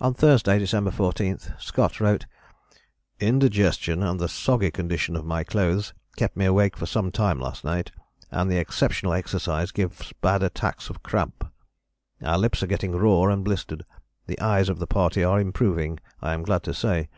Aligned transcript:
On 0.00 0.14
Thursday 0.14 0.56
December 0.60 0.92
14, 0.92 1.36
Scott 1.58 1.98
wrote: 2.00 2.26
"Indigestion 3.18 4.04
and 4.04 4.20
the 4.20 4.28
soggy 4.28 4.70
condition 4.70 5.16
of 5.16 5.26
my 5.26 5.42
clothes 5.42 5.92
kept 6.14 6.36
me 6.36 6.44
awake 6.44 6.76
for 6.76 6.86
some 6.86 7.10
time 7.10 7.40
last 7.40 7.64
night, 7.64 7.90
and 8.30 8.48
the 8.48 8.56
exceptional 8.56 9.14
exercise 9.14 9.72
gives 9.72 10.12
bad 10.20 10.44
attacks 10.44 10.90
of 10.90 11.02
cramp. 11.02 11.44
Our 12.22 12.38
lips 12.38 12.62
are 12.62 12.68
getting 12.68 12.92
raw 12.92 13.24
and 13.24 13.42
blistered. 13.42 13.84
The 14.28 14.38
eyes 14.40 14.68
of 14.68 14.78
the 14.78 14.86
party 14.86 15.24
are 15.24 15.40
improving, 15.40 15.98
I 16.22 16.34
am 16.34 16.44
glad 16.44 16.62
to 16.62 16.72
say. 16.72 17.08